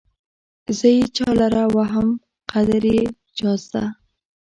[0.77, 2.07] زه يې چالره وهم
[2.51, 3.01] قدر يې
[3.37, 3.83] چازده